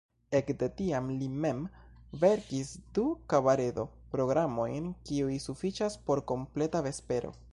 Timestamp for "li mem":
1.17-1.59